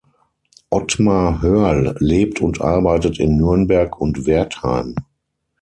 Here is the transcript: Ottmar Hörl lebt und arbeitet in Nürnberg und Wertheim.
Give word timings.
Ottmar 0.71 1.43
Hörl 1.43 1.95
lebt 1.99 2.41
und 2.41 2.59
arbeitet 2.59 3.19
in 3.19 3.37
Nürnberg 3.37 3.95
und 4.01 4.25
Wertheim. 4.25 4.95